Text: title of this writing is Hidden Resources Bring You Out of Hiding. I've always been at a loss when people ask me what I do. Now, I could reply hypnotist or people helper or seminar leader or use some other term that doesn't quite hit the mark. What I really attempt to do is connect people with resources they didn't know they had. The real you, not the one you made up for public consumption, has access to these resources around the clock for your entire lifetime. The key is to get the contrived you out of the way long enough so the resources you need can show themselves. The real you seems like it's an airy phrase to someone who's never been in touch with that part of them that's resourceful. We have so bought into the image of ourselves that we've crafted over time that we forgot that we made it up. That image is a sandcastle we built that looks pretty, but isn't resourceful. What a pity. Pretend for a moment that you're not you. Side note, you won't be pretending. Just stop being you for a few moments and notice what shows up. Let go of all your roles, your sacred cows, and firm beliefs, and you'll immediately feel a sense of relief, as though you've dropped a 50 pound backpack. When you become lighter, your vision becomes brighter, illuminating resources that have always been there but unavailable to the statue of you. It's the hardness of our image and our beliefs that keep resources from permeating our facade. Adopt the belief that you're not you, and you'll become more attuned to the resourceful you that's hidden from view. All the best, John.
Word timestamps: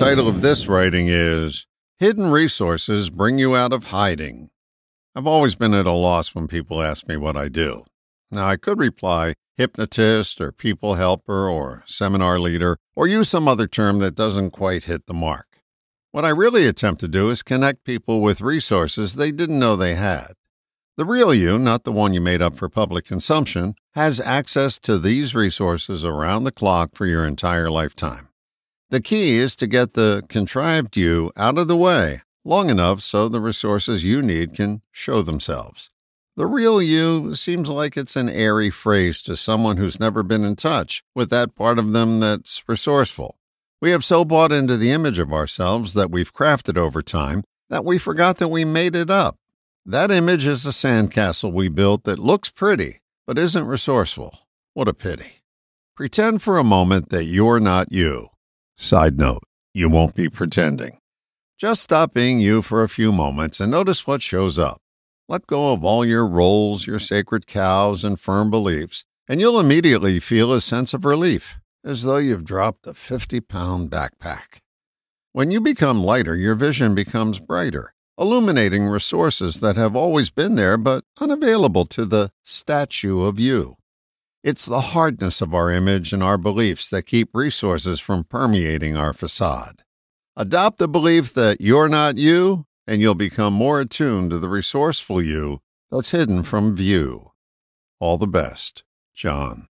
title 0.00 0.28
of 0.28 0.40
this 0.40 0.66
writing 0.66 1.08
is 1.08 1.66
Hidden 1.98 2.30
Resources 2.30 3.10
Bring 3.10 3.38
You 3.38 3.54
Out 3.54 3.70
of 3.70 3.90
Hiding. 3.90 4.48
I've 5.14 5.26
always 5.26 5.54
been 5.54 5.74
at 5.74 5.84
a 5.84 5.90
loss 5.90 6.34
when 6.34 6.48
people 6.48 6.80
ask 6.80 7.06
me 7.06 7.18
what 7.18 7.36
I 7.36 7.50
do. 7.50 7.84
Now, 8.30 8.46
I 8.46 8.56
could 8.56 8.78
reply 8.78 9.34
hypnotist 9.58 10.40
or 10.40 10.52
people 10.52 10.94
helper 10.94 11.50
or 11.50 11.82
seminar 11.84 12.38
leader 12.38 12.78
or 12.96 13.08
use 13.08 13.28
some 13.28 13.46
other 13.46 13.66
term 13.66 13.98
that 13.98 14.14
doesn't 14.14 14.52
quite 14.52 14.84
hit 14.84 15.06
the 15.06 15.12
mark. 15.12 15.58
What 16.12 16.24
I 16.24 16.30
really 16.30 16.66
attempt 16.66 17.02
to 17.02 17.08
do 17.08 17.28
is 17.28 17.42
connect 17.42 17.84
people 17.84 18.22
with 18.22 18.40
resources 18.40 19.16
they 19.16 19.30
didn't 19.30 19.58
know 19.58 19.76
they 19.76 19.96
had. 19.96 20.32
The 20.96 21.04
real 21.04 21.34
you, 21.34 21.58
not 21.58 21.84
the 21.84 21.92
one 21.92 22.14
you 22.14 22.22
made 22.22 22.40
up 22.40 22.56
for 22.56 22.70
public 22.70 23.04
consumption, 23.04 23.74
has 23.92 24.18
access 24.18 24.78
to 24.78 24.96
these 24.96 25.34
resources 25.34 26.06
around 26.06 26.44
the 26.44 26.52
clock 26.52 26.92
for 26.94 27.04
your 27.04 27.26
entire 27.26 27.70
lifetime. 27.70 28.29
The 28.90 29.00
key 29.00 29.36
is 29.36 29.54
to 29.56 29.68
get 29.68 29.92
the 29.92 30.24
contrived 30.28 30.96
you 30.96 31.30
out 31.36 31.58
of 31.58 31.68
the 31.68 31.76
way 31.76 32.22
long 32.44 32.70
enough 32.70 33.02
so 33.02 33.28
the 33.28 33.40
resources 33.40 34.02
you 34.02 34.20
need 34.20 34.52
can 34.52 34.82
show 34.90 35.22
themselves. 35.22 35.90
The 36.36 36.46
real 36.46 36.82
you 36.82 37.36
seems 37.36 37.68
like 37.68 37.96
it's 37.96 38.16
an 38.16 38.28
airy 38.28 38.70
phrase 38.70 39.22
to 39.22 39.36
someone 39.36 39.76
who's 39.76 40.00
never 40.00 40.24
been 40.24 40.42
in 40.42 40.56
touch 40.56 41.02
with 41.14 41.30
that 41.30 41.54
part 41.54 41.78
of 41.78 41.92
them 41.92 42.18
that's 42.18 42.64
resourceful. 42.66 43.36
We 43.80 43.92
have 43.92 44.04
so 44.04 44.24
bought 44.24 44.50
into 44.50 44.76
the 44.76 44.90
image 44.90 45.20
of 45.20 45.32
ourselves 45.32 45.94
that 45.94 46.10
we've 46.10 46.32
crafted 46.32 46.76
over 46.76 47.00
time 47.00 47.44
that 47.68 47.84
we 47.84 47.96
forgot 47.96 48.38
that 48.38 48.48
we 48.48 48.64
made 48.64 48.96
it 48.96 49.10
up. 49.10 49.36
That 49.86 50.10
image 50.10 50.48
is 50.48 50.66
a 50.66 50.70
sandcastle 50.70 51.52
we 51.52 51.68
built 51.68 52.02
that 52.04 52.18
looks 52.18 52.50
pretty, 52.50 52.98
but 53.24 53.38
isn't 53.38 53.66
resourceful. 53.66 54.36
What 54.74 54.88
a 54.88 54.94
pity. 54.94 55.42
Pretend 55.94 56.42
for 56.42 56.58
a 56.58 56.64
moment 56.64 57.10
that 57.10 57.24
you're 57.24 57.60
not 57.60 57.92
you. 57.92 58.29
Side 58.82 59.18
note, 59.18 59.42
you 59.74 59.90
won't 59.90 60.14
be 60.14 60.30
pretending. 60.30 60.96
Just 61.58 61.82
stop 61.82 62.14
being 62.14 62.40
you 62.40 62.62
for 62.62 62.82
a 62.82 62.88
few 62.88 63.12
moments 63.12 63.60
and 63.60 63.70
notice 63.70 64.06
what 64.06 64.22
shows 64.22 64.58
up. 64.58 64.78
Let 65.28 65.46
go 65.46 65.74
of 65.74 65.84
all 65.84 66.02
your 66.02 66.26
roles, 66.26 66.86
your 66.86 66.98
sacred 66.98 67.46
cows, 67.46 68.04
and 68.04 68.18
firm 68.18 68.50
beliefs, 68.50 69.04
and 69.28 69.38
you'll 69.38 69.60
immediately 69.60 70.18
feel 70.18 70.50
a 70.50 70.62
sense 70.62 70.94
of 70.94 71.04
relief, 71.04 71.58
as 71.84 72.04
though 72.04 72.16
you've 72.16 72.42
dropped 72.42 72.86
a 72.86 72.94
50 72.94 73.42
pound 73.42 73.90
backpack. 73.90 74.60
When 75.34 75.50
you 75.50 75.60
become 75.60 76.02
lighter, 76.02 76.34
your 76.34 76.54
vision 76.54 76.94
becomes 76.94 77.38
brighter, 77.38 77.92
illuminating 78.18 78.86
resources 78.86 79.60
that 79.60 79.76
have 79.76 79.94
always 79.94 80.30
been 80.30 80.54
there 80.54 80.78
but 80.78 81.04
unavailable 81.20 81.84
to 81.84 82.06
the 82.06 82.30
statue 82.42 83.24
of 83.24 83.38
you. 83.38 83.76
It's 84.42 84.64
the 84.64 84.80
hardness 84.80 85.42
of 85.42 85.52
our 85.52 85.70
image 85.70 86.14
and 86.14 86.22
our 86.22 86.38
beliefs 86.38 86.88
that 86.90 87.04
keep 87.04 87.28
resources 87.34 88.00
from 88.00 88.24
permeating 88.24 88.96
our 88.96 89.12
facade. 89.12 89.82
Adopt 90.34 90.78
the 90.78 90.88
belief 90.88 91.34
that 91.34 91.60
you're 91.60 91.90
not 91.90 92.16
you, 92.16 92.64
and 92.86 93.02
you'll 93.02 93.14
become 93.14 93.52
more 93.52 93.80
attuned 93.80 94.30
to 94.30 94.38
the 94.38 94.48
resourceful 94.48 95.20
you 95.20 95.60
that's 95.90 96.12
hidden 96.12 96.42
from 96.42 96.74
view. 96.74 97.32
All 97.98 98.16
the 98.16 98.26
best, 98.26 98.82
John. 99.14 99.66